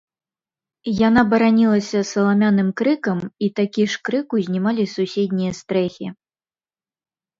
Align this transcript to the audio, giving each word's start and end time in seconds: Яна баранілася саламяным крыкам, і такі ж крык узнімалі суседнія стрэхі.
Яна 1.07 1.21
баранілася 1.33 1.99
саламяным 2.13 2.69
крыкам, 2.81 3.19
і 3.49 3.49
такі 3.59 3.83
ж 3.91 4.03
крык 4.07 4.27
узнімалі 4.41 4.83
суседнія 4.97 5.51
стрэхі. 5.63 6.07